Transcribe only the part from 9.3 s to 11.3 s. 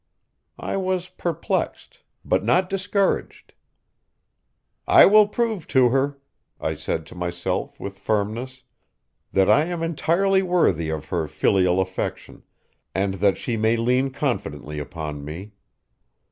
"that I am entirely worthy of her